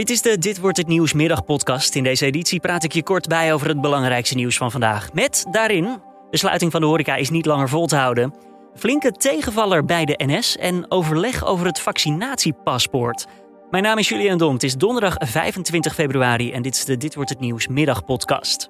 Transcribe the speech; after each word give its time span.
Dit 0.00 0.10
is 0.10 0.22
de 0.22 0.38
Dit 0.38 0.58
wordt 0.58 0.76
het 0.76 0.86
nieuws 0.86 1.12
middagpodcast. 1.12 1.94
In 1.94 2.02
deze 2.02 2.26
editie 2.26 2.60
praat 2.60 2.84
ik 2.84 2.92
je 2.92 3.02
kort 3.02 3.28
bij 3.28 3.52
over 3.52 3.68
het 3.68 3.80
belangrijkste 3.80 4.34
nieuws 4.34 4.56
van 4.56 4.70
vandaag. 4.70 5.12
Met 5.12 5.44
daarin 5.50 5.84
de 6.30 6.36
sluiting 6.36 6.70
van 6.70 6.80
de 6.80 6.86
horeca 6.86 7.16
is 7.16 7.30
niet 7.30 7.46
langer 7.46 7.68
vol 7.68 7.86
te 7.86 7.96
houden. 7.96 8.34
Flinke 8.74 9.12
tegenvaller 9.12 9.84
bij 9.84 10.04
de 10.04 10.14
NS 10.26 10.56
en 10.56 10.90
overleg 10.90 11.44
over 11.44 11.66
het 11.66 11.80
vaccinatiepaspoort. 11.80 13.26
Mijn 13.70 13.82
naam 13.82 13.98
is 13.98 14.08
Julian 14.08 14.38
Dom. 14.38 14.52
Het 14.52 14.62
is 14.62 14.74
donderdag 14.74 15.14
25 15.18 15.94
februari 15.94 16.52
en 16.52 16.62
dit 16.62 16.74
is 16.74 16.84
de 16.84 16.96
Dit 16.96 17.14
wordt 17.14 17.30
het 17.30 17.40
nieuws 17.40 17.68
middagpodcast. 17.68 18.68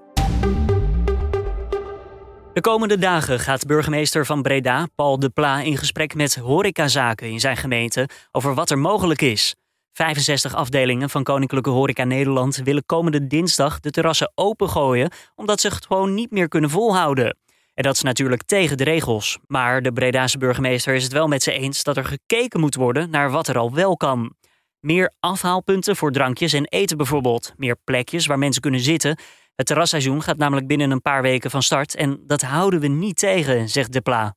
De 2.52 2.60
komende 2.60 2.98
dagen 2.98 3.40
gaat 3.40 3.66
burgemeester 3.66 4.26
van 4.26 4.42
Breda, 4.42 4.86
Paul 4.94 5.18
de 5.18 5.28
Pla, 5.28 5.60
in 5.60 5.76
gesprek 5.76 6.14
met 6.14 6.34
horecazaken 6.34 7.30
in 7.30 7.40
zijn 7.40 7.56
gemeente 7.56 8.08
over 8.32 8.54
wat 8.54 8.70
er 8.70 8.78
mogelijk 8.78 9.22
is. 9.22 9.54
65 10.00 10.54
afdelingen 10.54 11.10
van 11.10 11.22
Koninklijke 11.22 11.70
Horeca 11.70 12.04
Nederland 12.04 12.56
willen 12.56 12.86
komende 12.86 13.26
dinsdag 13.26 13.80
de 13.80 13.90
terrassen 13.90 14.32
opengooien 14.34 15.10
omdat 15.34 15.60
ze 15.60 15.68
het 15.68 15.86
gewoon 15.86 16.14
niet 16.14 16.30
meer 16.30 16.48
kunnen 16.48 16.70
volhouden. 16.70 17.36
En 17.74 17.82
dat 17.82 17.94
is 17.94 18.02
natuurlijk 18.02 18.42
tegen 18.42 18.76
de 18.76 18.84
regels. 18.84 19.38
Maar 19.46 19.82
de 19.82 19.92
Bredaanse 19.92 20.38
burgemeester 20.38 20.94
is 20.94 21.02
het 21.02 21.12
wel 21.12 21.28
met 21.28 21.42
ze 21.42 21.52
eens 21.52 21.82
dat 21.82 21.96
er 21.96 22.04
gekeken 22.04 22.60
moet 22.60 22.74
worden 22.74 23.10
naar 23.10 23.30
wat 23.30 23.48
er 23.48 23.58
al 23.58 23.74
wel 23.74 23.96
kan. 23.96 24.34
Meer 24.80 25.12
afhaalpunten 25.18 25.96
voor 25.96 26.12
drankjes 26.12 26.52
en 26.52 26.64
eten 26.64 26.96
bijvoorbeeld. 26.96 27.52
Meer 27.56 27.76
plekjes 27.84 28.26
waar 28.26 28.38
mensen 28.38 28.62
kunnen 28.62 28.80
zitten. 28.80 29.18
Het 29.54 29.66
terrasseizoen 29.66 30.22
gaat 30.22 30.36
namelijk 30.36 30.66
binnen 30.66 30.90
een 30.90 31.02
paar 31.02 31.22
weken 31.22 31.50
van 31.50 31.62
start 31.62 31.94
en 31.94 32.22
dat 32.26 32.42
houden 32.42 32.80
we 32.80 32.88
niet 32.88 33.16
tegen, 33.16 33.68
zegt 33.68 33.92
De 33.92 34.00
Pla. 34.00 34.36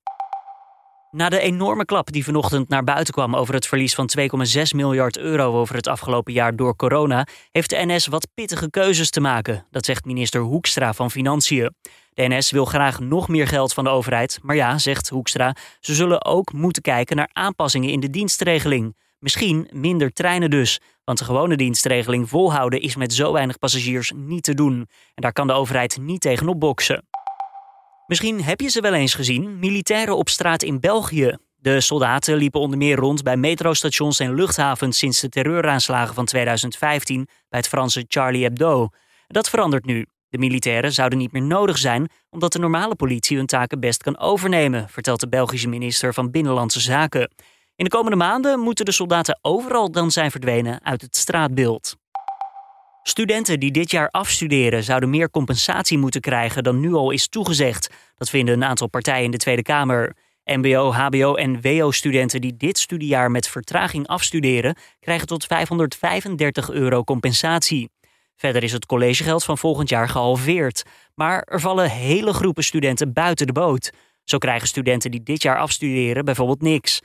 Na 1.15 1.29
de 1.29 1.39
enorme 1.39 1.85
klap 1.85 2.11
die 2.11 2.23
vanochtend 2.23 2.69
naar 2.69 2.83
buiten 2.83 3.13
kwam 3.13 3.35
over 3.35 3.53
het 3.53 3.67
verlies 3.67 3.95
van 3.95 4.09
2,6 4.19 4.61
miljard 4.75 5.17
euro 5.17 5.59
over 5.59 5.75
het 5.75 5.87
afgelopen 5.87 6.33
jaar 6.33 6.55
door 6.55 6.75
corona, 6.75 7.27
heeft 7.51 7.69
de 7.69 7.85
NS 7.85 8.07
wat 8.07 8.27
pittige 8.33 8.69
keuzes 8.69 9.09
te 9.09 9.21
maken. 9.21 9.65
Dat 9.71 9.85
zegt 9.85 10.05
minister 10.05 10.41
Hoekstra 10.41 10.93
van 10.93 11.11
Financiën. 11.11 11.75
De 12.13 12.27
NS 12.27 12.51
wil 12.51 12.65
graag 12.65 12.99
nog 12.99 13.27
meer 13.27 13.47
geld 13.47 13.73
van 13.73 13.83
de 13.83 13.89
overheid, 13.89 14.39
maar 14.41 14.55
ja, 14.55 14.77
zegt 14.77 15.09
Hoekstra, 15.09 15.55
ze 15.79 15.93
zullen 15.93 16.25
ook 16.25 16.53
moeten 16.53 16.81
kijken 16.81 17.15
naar 17.15 17.29
aanpassingen 17.33 17.89
in 17.89 17.99
de 17.99 18.09
dienstregeling. 18.09 18.95
Misschien 19.19 19.67
minder 19.71 20.13
treinen 20.13 20.49
dus, 20.49 20.79
want 21.03 21.17
de 21.17 21.25
gewone 21.25 21.55
dienstregeling 21.55 22.29
volhouden 22.29 22.81
is 22.81 22.95
met 22.95 23.13
zo 23.13 23.31
weinig 23.31 23.59
passagiers 23.59 24.11
niet 24.15 24.43
te 24.43 24.53
doen. 24.53 24.73
En 25.13 25.21
daar 25.21 25.33
kan 25.33 25.47
de 25.47 25.53
overheid 25.53 25.97
niet 25.97 26.21
tegenop 26.21 26.59
boksen. 26.59 27.03
Misschien 28.07 28.43
heb 28.43 28.59
je 28.59 28.69
ze 28.69 28.81
wel 28.81 28.93
eens 28.93 29.13
gezien, 29.13 29.59
militairen 29.59 30.17
op 30.17 30.29
straat 30.29 30.63
in 30.63 30.79
België. 30.79 31.37
De 31.55 31.81
soldaten 31.81 32.35
liepen 32.35 32.59
onder 32.59 32.77
meer 32.77 32.95
rond 32.95 33.23
bij 33.23 33.37
metrostations 33.37 34.19
en 34.19 34.33
luchthavens 34.33 34.97
sinds 34.97 35.19
de 35.19 35.29
terreuraanslagen 35.29 36.13
van 36.15 36.25
2015 36.25 37.27
bij 37.49 37.59
het 37.59 37.67
Franse 37.67 38.05
Charlie 38.07 38.43
Hebdo. 38.43 38.87
Dat 39.27 39.49
verandert 39.49 39.85
nu. 39.85 40.05
De 40.29 40.37
militairen 40.37 40.93
zouden 40.93 41.17
niet 41.17 41.31
meer 41.31 41.41
nodig 41.41 41.77
zijn, 41.77 42.09
omdat 42.29 42.53
de 42.53 42.59
normale 42.59 42.95
politie 42.95 43.37
hun 43.37 43.45
taken 43.45 43.79
best 43.79 44.03
kan 44.03 44.17
overnemen, 44.17 44.89
vertelt 44.89 45.19
de 45.19 45.29
Belgische 45.29 45.67
minister 45.67 46.13
van 46.13 46.31
Binnenlandse 46.31 46.79
Zaken. 46.79 47.31
In 47.75 47.85
de 47.85 47.89
komende 47.89 48.17
maanden 48.17 48.59
moeten 48.59 48.85
de 48.85 48.91
soldaten 48.91 49.39
overal 49.41 49.91
dan 49.91 50.11
zijn 50.11 50.31
verdwenen 50.31 50.83
uit 50.83 51.01
het 51.01 51.15
straatbeeld. 51.15 51.95
Studenten 53.03 53.59
die 53.59 53.71
dit 53.71 53.91
jaar 53.91 54.09
afstuderen 54.09 54.83
zouden 54.83 55.09
meer 55.09 55.29
compensatie 55.29 55.97
moeten 55.97 56.21
krijgen 56.21 56.63
dan 56.63 56.79
nu 56.79 56.93
al 56.93 57.11
is 57.11 57.27
toegezegd. 57.27 57.89
Dat 58.17 58.29
vinden 58.29 58.53
een 58.55 58.63
aantal 58.63 58.87
partijen 58.87 59.23
in 59.23 59.31
de 59.31 59.37
Tweede 59.37 59.61
Kamer. 59.61 60.15
MBO, 60.45 60.91
HBO 60.91 61.35
en 61.35 61.61
WO-studenten 61.61 62.41
die 62.41 62.57
dit 62.57 62.77
studiejaar 62.77 63.31
met 63.31 63.47
vertraging 63.47 64.07
afstuderen, 64.07 64.75
krijgen 64.99 65.27
tot 65.27 65.45
535 65.45 66.69
euro 66.69 67.03
compensatie. 67.03 67.89
Verder 68.35 68.63
is 68.63 68.71
het 68.71 68.85
collegegeld 68.85 69.43
van 69.43 69.57
volgend 69.57 69.89
jaar 69.89 70.09
gehalveerd. 70.09 70.83
Maar 71.15 71.41
er 71.45 71.59
vallen 71.59 71.89
hele 71.89 72.33
groepen 72.33 72.63
studenten 72.63 73.13
buiten 73.13 73.47
de 73.47 73.53
boot. 73.53 73.91
Zo 74.23 74.37
krijgen 74.37 74.67
studenten 74.67 75.11
die 75.11 75.23
dit 75.23 75.41
jaar 75.41 75.57
afstuderen 75.57 76.25
bijvoorbeeld 76.25 76.61
niks. 76.61 76.99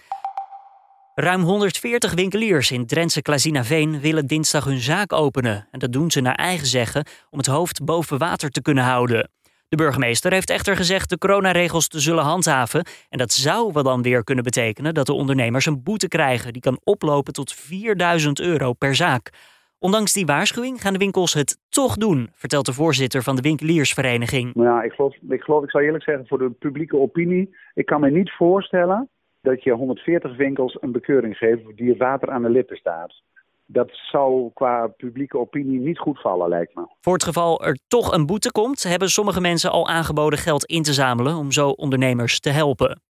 Ruim 1.21 1.41
140 1.41 2.15
winkeliers 2.15 2.71
in 2.71 2.87
Drentse 2.87 3.23
Klazinaveen 3.23 4.01
willen 4.01 4.27
dinsdag 4.27 4.65
hun 4.65 4.79
zaak 4.79 5.13
openen. 5.13 5.69
En 5.71 5.79
dat 5.79 5.93
doen 5.93 6.11
ze 6.11 6.21
naar 6.21 6.35
eigen 6.35 6.67
zeggen 6.67 7.07
om 7.31 7.39
het 7.39 7.47
hoofd 7.47 7.85
boven 7.85 8.19
water 8.19 8.51
te 8.51 8.63
kunnen 8.63 8.85
houden. 8.85 9.31
De 9.69 9.77
burgemeester 9.77 10.33
heeft 10.33 10.51
echter 10.51 10.77
gezegd 10.77 11.11
de 11.11 11.19
coronaregels 11.19 11.89
te 11.89 12.01
zullen 12.01 12.25
handhaven. 12.25 12.85
En 13.09 13.19
dat 13.19 13.33
zou 13.33 13.73
wel 13.73 13.83
dan 13.83 14.03
weer 14.03 14.25
kunnen 14.25 14.45
betekenen 14.45 14.95
dat 14.95 15.07
de 15.07 15.13
ondernemers 15.13 15.67
een 15.67 15.83
boete 15.83 16.09
krijgen. 16.09 16.53
Die 16.53 16.63
kan 16.63 16.81
oplopen 16.85 17.33
tot 17.33 17.53
4000 17.53 18.41
euro 18.41 18.73
per 18.73 18.95
zaak. 18.95 19.31
Ondanks 19.79 20.13
die 20.13 20.27
waarschuwing 20.27 20.81
gaan 20.81 20.93
de 20.93 20.99
winkels 20.99 21.35
het 21.35 21.59
toch 21.69 21.97
doen, 21.97 22.31
vertelt 22.35 22.67
de 22.67 22.73
voorzitter 22.73 23.23
van 23.23 23.37
de 23.37 23.43
winkeliersvereniging. 23.43 24.55
Nou 24.55 24.85
ik 24.85 24.93
geloof, 24.93 25.17
ik 25.29 25.43
geloof, 25.43 25.65
ik 25.65 25.71
zou 25.71 25.85
eerlijk 25.85 26.05
zeggen, 26.05 26.27
voor 26.27 26.39
de 26.39 26.51
publieke 26.51 26.97
opinie. 26.97 27.57
Ik 27.75 27.87
kan 27.87 28.01
me 28.01 28.11
niet 28.11 28.33
voorstellen 28.33 29.09
dat 29.41 29.63
je 29.63 29.73
140 29.73 30.37
winkels 30.37 30.77
een 30.81 30.93
bekeuring 30.93 31.37
geeft 31.37 31.77
die 31.77 31.89
het 31.89 31.99
water 31.99 32.31
aan 32.31 32.43
de 32.43 32.51
lippen 32.51 32.77
staat. 32.77 33.23
Dat 33.67 33.89
zou 33.93 34.51
qua 34.55 34.87
publieke 34.87 35.39
opinie 35.39 35.81
niet 35.81 35.99
goed 35.99 36.21
vallen, 36.21 36.49
lijkt 36.49 36.75
me. 36.75 36.87
Voor 37.01 37.13
het 37.13 37.25
geval 37.25 37.65
er 37.65 37.79
toch 37.89 38.13
een 38.13 38.27
boete 38.27 38.53
komt, 38.53 38.83
hebben 38.83 39.09
sommige 39.09 39.41
mensen 39.41 39.71
al 39.71 39.89
aangeboden 39.89 40.39
geld 40.39 40.65
in 40.65 40.83
te 40.83 40.93
zamelen 40.93 41.37
om 41.37 41.53
zo 41.53 41.69
ondernemers 41.69 42.41
te 42.41 42.51
helpen. 42.51 43.01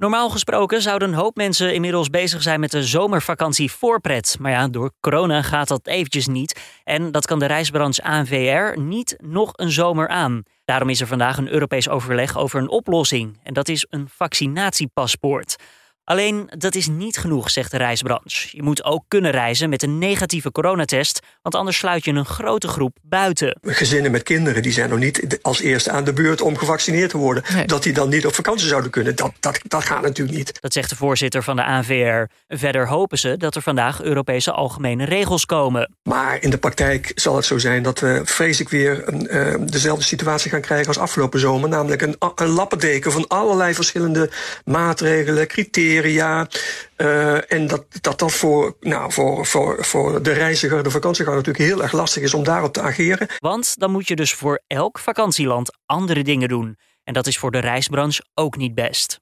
Normaal 0.00 0.30
gesproken 0.30 0.82
zouden 0.82 1.08
een 1.08 1.14
hoop 1.14 1.36
mensen 1.36 1.74
inmiddels 1.74 2.10
bezig 2.10 2.42
zijn 2.42 2.60
met 2.60 2.70
de 2.70 2.84
zomervakantie 2.84 3.70
voorpret. 3.70 4.36
Maar 4.40 4.50
ja, 4.50 4.68
door 4.68 4.92
corona 5.00 5.42
gaat 5.42 5.68
dat 5.68 5.86
eventjes 5.86 6.26
niet. 6.26 6.60
En 6.84 7.12
dat 7.12 7.26
kan 7.26 7.38
de 7.38 7.46
reisbranche 7.46 8.02
ANVR 8.02 8.78
niet 8.78 9.16
nog 9.18 9.52
een 9.56 9.70
zomer 9.70 10.08
aan. 10.08 10.42
Daarom 10.64 10.88
is 10.88 11.00
er 11.00 11.06
vandaag 11.06 11.38
een 11.38 11.52
Europees 11.52 11.88
overleg 11.88 12.38
over 12.38 12.60
een 12.60 12.68
oplossing. 12.68 13.38
En 13.42 13.54
dat 13.54 13.68
is 13.68 13.86
een 13.90 14.08
vaccinatiepaspoort. 14.08 15.56
Alleen 16.04 16.50
dat 16.58 16.74
is 16.74 16.88
niet 16.88 17.18
genoeg, 17.18 17.50
zegt 17.50 17.70
de 17.70 17.76
reisbranche. 17.76 18.48
Je 18.50 18.62
moet 18.62 18.84
ook 18.84 19.04
kunnen 19.08 19.30
reizen 19.30 19.68
met 19.68 19.82
een 19.82 19.98
negatieve 19.98 20.52
coronatest, 20.52 21.20
want 21.42 21.54
anders 21.54 21.76
sluit 21.76 22.04
je 22.04 22.12
een 22.12 22.24
grote 22.24 22.68
groep 22.68 22.98
buiten. 23.02 23.58
Gezinnen 23.62 24.10
met 24.10 24.22
kinderen 24.22 24.62
die 24.62 24.72
zijn 24.72 24.90
nog 24.90 24.98
niet 24.98 25.38
als 25.42 25.60
eerste 25.60 25.90
aan 25.90 26.04
de 26.04 26.12
beurt 26.12 26.40
om 26.40 26.56
gevaccineerd 26.56 27.10
te 27.10 27.16
worden. 27.16 27.44
Dat 27.66 27.82
die 27.82 27.92
dan 27.92 28.08
niet 28.08 28.26
op 28.26 28.34
vakantie 28.34 28.68
zouden 28.68 28.90
kunnen, 28.90 29.16
dat, 29.16 29.32
dat, 29.40 29.60
dat 29.62 29.84
gaat 29.84 30.02
natuurlijk 30.02 30.36
niet. 30.36 30.60
Dat 30.60 30.72
zegt 30.72 30.90
de 30.90 30.96
voorzitter 30.96 31.42
van 31.42 31.56
de 31.56 31.64
ANVR. 31.64 32.24
Verder 32.48 32.88
hopen 32.88 33.18
ze 33.18 33.36
dat 33.36 33.54
er 33.54 33.62
vandaag 33.62 34.02
Europese 34.02 34.52
algemene 34.52 35.04
regels 35.04 35.46
komen. 35.46 35.94
Maar 36.02 36.42
in 36.42 36.50
de 36.50 36.58
praktijk 36.58 37.12
zal 37.14 37.36
het 37.36 37.44
zo 37.44 37.58
zijn 37.58 37.82
dat 37.82 37.98
we 37.98 38.20
vrees 38.24 38.60
ik 38.60 38.68
weer 38.68 39.02
een, 39.08 39.28
uh, 39.30 39.54
dezelfde 39.70 40.04
situatie 40.04 40.50
gaan 40.50 40.60
krijgen 40.60 40.86
als 40.86 40.98
afgelopen 40.98 41.40
zomer. 41.40 41.68
Namelijk 41.68 42.02
een, 42.02 42.16
een 42.34 42.48
lappendeken 42.48 43.12
van 43.12 43.26
allerlei 43.28 43.74
verschillende 43.74 44.30
maatregelen, 44.64 45.46
criteria 45.46 45.99
Uh, 46.02 47.52
en 47.52 47.66
dat 47.66 47.84
dat, 48.00 48.18
dat 48.18 48.32
voor, 48.32 48.76
nou, 48.80 49.12
voor, 49.12 49.46
voor, 49.46 49.84
voor 49.84 50.22
de 50.22 50.32
reiziger, 50.32 50.82
de 50.82 50.90
vakantieganger 50.90 51.38
natuurlijk 51.38 51.64
heel 51.64 51.82
erg 51.82 51.92
lastig 51.92 52.22
is 52.22 52.34
om 52.34 52.44
daarop 52.44 52.72
te 52.72 52.80
ageren. 52.80 53.28
Want 53.38 53.78
dan 53.78 53.90
moet 53.90 54.08
je 54.08 54.16
dus 54.16 54.34
voor 54.34 54.60
elk 54.66 54.98
vakantieland 54.98 55.78
andere 55.86 56.22
dingen 56.22 56.48
doen. 56.48 56.76
En 57.04 57.14
dat 57.14 57.26
is 57.26 57.38
voor 57.38 57.50
de 57.50 57.58
reisbranche 57.58 58.24
ook 58.34 58.56
niet 58.56 58.74
best. 58.74 59.20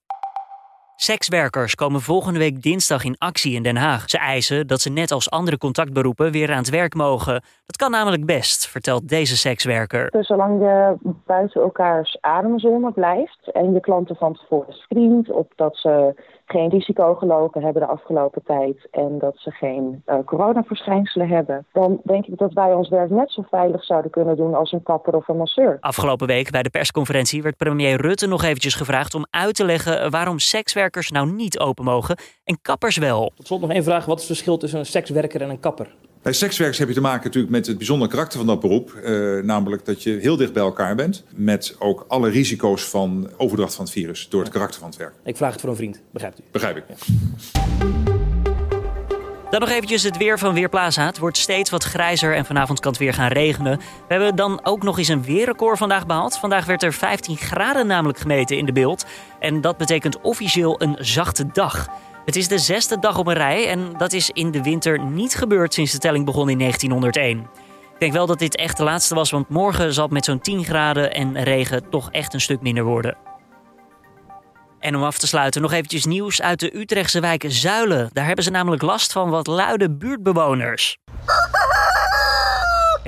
Sekswerkers 1.00 1.75
komen 1.75 2.00
volgende 2.00 2.39
week 2.39 2.62
dinsdag 2.62 3.05
in 3.05 3.15
actie 3.19 3.55
in 3.55 3.62
Den 3.62 3.77
Haag. 3.77 4.10
Ze 4.10 4.19
eisen 4.19 4.66
dat 4.66 4.81
ze 4.81 4.91
net 4.91 5.10
als 5.10 5.31
andere 5.31 5.59
contactberoepen 5.59 6.33
weer 6.33 6.50
aan 6.50 6.56
het 6.56 6.71
werk 6.71 6.95
mogen. 6.95 7.43
Dat 7.66 7.77
kan 7.77 7.91
namelijk 7.91 8.27
best, 8.27 8.66
vertelt 8.66 9.09
deze 9.09 9.37
sekswerker. 9.37 10.10
Dus 10.10 10.27
zolang 10.27 10.60
je 10.60 10.97
buiten 11.27 11.62
elkaars 11.62 12.19
ademzone 12.21 12.93
blijft 12.93 13.50
en 13.53 13.72
je 13.72 13.81
klanten 13.81 14.16
van 14.16 14.34
tevoren 14.34 14.72
screent 14.72 15.31
op 15.31 15.53
dat 15.56 15.77
ze 15.77 16.15
geen 16.50 16.69
risico 16.69 17.14
gelopen 17.14 17.62
hebben 17.62 17.82
de 17.82 17.88
afgelopen 17.88 18.42
tijd 18.44 18.88
en 18.91 19.19
dat 19.19 19.34
ze 19.36 19.50
geen 19.50 20.03
uh, 20.06 20.19
coronaverschijnselen 20.25 21.28
hebben, 21.28 21.66
dan 21.72 22.00
denk 22.04 22.27
ik 22.27 22.39
dat 22.39 22.53
wij 22.53 22.74
ons 22.74 22.89
werk 22.89 23.10
net 23.10 23.33
zo 23.33 23.42
veilig 23.50 23.84
zouden 23.84 24.10
kunnen 24.10 24.36
doen 24.36 24.54
als 24.54 24.72
een 24.72 24.83
kapper 24.83 25.15
of 25.15 25.28
een 25.28 25.36
masseur. 25.36 25.77
Afgelopen 25.80 26.27
week 26.27 26.50
bij 26.50 26.62
de 26.62 26.71
persconferentie 26.71 27.42
werd 27.42 27.56
premier 27.56 28.00
Rutte 28.00 28.27
nog 28.27 28.42
eventjes 28.42 28.74
gevraagd 28.74 29.15
om 29.15 29.27
uit 29.30 29.54
te 29.54 29.65
leggen 29.65 30.10
waarom 30.10 30.39
sekswerkers 30.39 31.10
nou 31.10 31.33
niet 31.33 31.59
open 31.59 31.84
mogen 31.84 32.16
en 32.45 32.59
kappers 32.62 32.97
wel. 32.97 33.33
Tot 33.34 33.47
slot 33.47 33.60
nog 33.60 33.71
één 33.71 33.84
vraag: 33.84 34.04
wat 34.04 34.21
is 34.21 34.28
het 34.28 34.33
verschil 34.33 34.56
tussen 34.56 34.78
een 34.78 34.86
sekswerker 34.86 35.42
en 35.42 35.50
een 35.50 35.60
kapper? 35.60 35.95
Bij 36.22 36.32
sekswerkers 36.32 36.78
heb 36.78 36.88
je 36.88 36.94
te 36.94 37.00
maken 37.00 37.24
natuurlijk 37.24 37.53
met 37.53 37.66
het 37.66 37.76
bijzondere 37.76 38.10
karakter 38.10 38.38
van 38.38 38.47
dat 38.47 38.60
beroep. 38.60 39.00
Uh, 39.04 39.42
namelijk 39.42 39.84
dat 39.84 40.03
je 40.03 40.10
heel 40.10 40.36
dicht 40.36 40.53
bij 40.53 40.62
elkaar 40.62 40.94
bent. 40.94 41.24
Met 41.34 41.76
ook 41.78 42.04
alle 42.09 42.28
risico's 42.30 42.84
van 42.84 43.30
overdracht 43.36 43.74
van 43.74 43.84
het 43.84 43.92
virus 43.92 44.28
door 44.28 44.42
het 44.42 44.53
karakter 44.53 44.80
van 44.80 44.88
het 44.88 44.98
werk. 44.98 45.12
Ik 45.24 45.36
vraag 45.36 45.53
het 45.53 45.60
voor 45.60 45.70
een 45.70 45.76
vriend, 45.76 46.00
begrijpt 46.10 46.38
u? 46.38 46.42
Begrijp 46.50 46.76
ik. 46.76 46.84
Dan 49.50 49.60
nog 49.60 49.70
eventjes 49.70 50.03
het 50.03 50.16
weer 50.16 50.38
van 50.38 50.54
Weerplaza. 50.54 51.06
Het 51.06 51.18
wordt 51.18 51.36
steeds 51.36 51.70
wat 51.70 51.84
grijzer 51.84 52.34
en 52.34 52.44
vanavond 52.44 52.80
kan 52.80 52.91
het 52.91 53.00
weer 53.00 53.14
gaan 53.14 53.32
regenen. 53.32 53.78
We 53.78 53.84
hebben 54.14 54.36
dan 54.36 54.60
ook 54.64 54.82
nog 54.82 54.98
eens 54.98 55.09
een 55.09 55.22
weerrecord 55.22 55.78
vandaag 55.78 56.06
behaald. 56.06 56.38
Vandaag 56.38 56.66
werd 56.66 56.82
er 56.82 56.92
15 56.92 57.36
graden 57.36 57.86
namelijk 57.86 58.18
gemeten 58.18 58.56
in 58.56 58.66
de 58.66 58.72
beeld. 58.72 59.06
En 59.38 59.60
dat 59.60 59.76
betekent 59.76 60.21
officieel 60.21 60.82
een 60.82 60.97
zachte 61.00 61.47
dag. 61.53 61.88
Het 62.28 62.36
is 62.36 62.48
de 62.48 62.59
zesde 62.59 62.98
dag 62.98 63.19
op 63.19 63.27
een 63.27 63.34
rij 63.34 63.69
en 63.69 63.92
dat 63.97 64.13
is 64.13 64.30
in 64.30 64.51
de 64.51 64.63
winter 64.63 65.01
niet 65.01 65.34
gebeurd 65.34 65.75
sinds 65.75 65.92
de 65.92 65.98
telling 65.98 66.25
begon 66.25 66.48
in 66.48 66.59
1901. 66.59 67.39
Ik 67.92 67.98
denk 67.98 68.13
wel 68.13 68.27
dat 68.27 68.39
dit 68.39 68.57
echt 68.57 68.77
de 68.77 68.84
laatste 68.84 69.15
was, 69.15 69.30
want 69.30 69.48
morgen 69.48 69.92
zal 69.92 70.04
het 70.04 70.13
met 70.13 70.25
zo'n 70.25 70.41
10 70.41 70.65
graden 70.65 71.13
en 71.15 71.42
regen 71.42 71.91
toch 71.91 72.10
echt 72.10 72.34
een 72.34 72.41
stuk 72.41 72.60
minder 72.60 72.84
worden. 72.84 73.16
En 74.78 74.97
om 74.97 75.03
af 75.03 75.19
te 75.19 75.27
sluiten 75.27 75.63
nog 75.63 75.72
eventjes 75.72 76.04
nieuws 76.04 76.42
uit 76.42 76.60
de 76.60 76.77
Utrechtse 76.77 77.21
wijk 77.21 77.45
Zuilen. 77.47 78.10
Daar 78.13 78.27
hebben 78.27 78.45
ze 78.45 78.51
namelijk 78.51 78.83
last 78.83 79.13
van 79.13 79.31
wat 79.31 79.47
luide 79.47 79.91
buurtbewoners. 79.91 80.98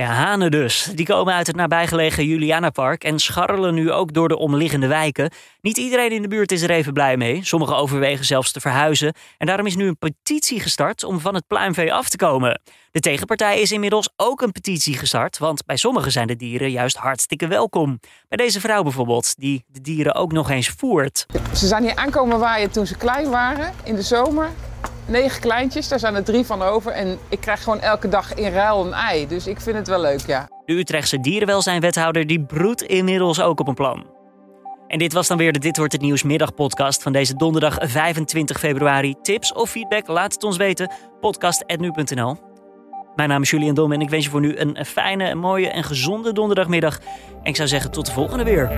Ja, 0.01 0.07
hanen 0.07 0.51
dus. 0.51 0.91
Die 0.95 1.07
komen 1.07 1.35
uit 1.35 1.47
het 1.47 1.57
nabijgelegen 1.57 2.27
Julianapark 2.27 3.05
en 3.05 3.19
scharrelen 3.19 3.75
nu 3.75 3.93
ook 3.93 4.13
door 4.13 4.29
de 4.29 4.39
omliggende 4.39 4.87
wijken. 4.87 5.31
Niet 5.61 5.77
iedereen 5.77 6.11
in 6.11 6.23
de 6.23 6.29
buurt 6.29 6.53
is 6.53 6.63
er 6.63 6.71
even 6.71 6.93
blij 6.93 7.17
mee. 7.17 7.45
Sommigen 7.45 7.77
overwegen 7.77 8.25
zelfs 8.25 8.53
te 8.53 8.61
verhuizen. 8.61 9.15
En 9.39 9.47
daarom 9.47 9.67
is 9.67 9.77
nu 9.77 9.87
een 9.87 9.99
petitie 9.99 10.61
gestart 10.61 11.05
om 11.05 11.21
van 11.21 11.35
het 11.35 11.47
pluimvee 11.47 11.93
af 11.93 12.09
te 12.09 12.17
komen. 12.17 12.61
De 12.91 13.01
tegenpartij 13.01 13.61
is 13.61 13.73
inmiddels 13.73 14.11
ook 14.17 14.43
een 14.43 14.53
petitie 14.53 14.99
gestart, 14.99 15.39
want 15.39 15.67
bij 15.67 15.77
sommigen 15.77 16.13
zijn 16.13 16.27
de 16.27 16.37
dieren 16.37 16.71
juist 16.71 16.97
hartstikke 16.97 17.47
welkom. 17.47 18.01
Bij 18.29 18.39
deze 18.39 18.61
vrouw 18.61 18.83
bijvoorbeeld, 18.83 19.35
die 19.39 19.65
de 19.67 19.81
dieren 19.81 20.15
ook 20.15 20.33
nog 20.33 20.51
eens 20.51 20.69
voert. 20.69 21.27
Ze 21.55 21.67
zijn 21.67 21.83
hier 21.83 21.97
aankomen 21.97 22.39
waaien 22.39 22.71
toen 22.71 22.87
ze 22.87 22.97
klein 22.97 23.31
waren, 23.31 23.73
in 23.85 23.95
de 23.95 24.03
zomer. 24.03 24.51
Negen 25.11 25.41
kleintjes, 25.41 25.89
daar 25.89 25.99
zijn 25.99 26.15
er 26.15 26.25
drie 26.25 26.45
van 26.45 26.63
over. 26.63 26.93
En 26.93 27.19
ik 27.29 27.41
krijg 27.41 27.63
gewoon 27.63 27.81
elke 27.81 28.09
dag 28.09 28.35
in 28.35 28.53
ruil 28.53 28.87
een 28.87 28.93
ei. 28.93 29.27
Dus 29.27 29.47
ik 29.47 29.61
vind 29.61 29.77
het 29.77 29.89
wel 29.89 30.01
leuk, 30.01 30.21
ja. 30.27 30.49
De 30.65 30.73
Utrechtse 30.73 31.21
dierenwelzijnwethouder 31.21 32.27
die 32.27 32.41
broedt 32.41 32.83
inmiddels 32.83 33.41
ook 33.41 33.61
op 33.61 33.69
een 33.69 33.75
plan. 33.75 34.07
En 34.87 34.99
dit 34.99 35.13
was 35.13 35.29
dan 35.29 35.39
weer 35.39 35.53
de 35.53 35.59
Dit 35.59 35.77
Wordt 35.77 35.93
Het 35.93 36.03
Nieuws 36.03 36.23
middagpodcast 36.23 37.03
van 37.03 37.13
deze 37.13 37.37
donderdag 37.37 37.77
25 37.81 38.59
februari. 38.59 39.15
Tips 39.23 39.53
of 39.53 39.71
feedback, 39.71 40.07
laat 40.07 40.33
het 40.33 40.45
ons 40.45 40.57
weten. 40.57 40.93
podcast.nu.nl 41.21 42.37
Mijn 43.17 43.29
naam 43.29 43.43
is 43.43 43.51
Julian 43.51 43.75
Dom 43.75 43.93
en 43.93 44.01
ik 44.01 44.11
wens 44.11 44.25
je 44.25 44.31
voor 44.31 44.41
nu 44.41 44.57
een 44.57 44.85
fijne, 44.85 45.35
mooie 45.35 45.69
en 45.69 45.85
gezonde 45.85 46.33
donderdagmiddag. 46.33 46.99
En 47.43 47.49
ik 47.51 47.57
zou 47.57 47.69
zeggen 47.69 47.91
tot 47.91 48.07
de 48.07 48.13
volgende 48.13 48.45
weer. 48.45 48.71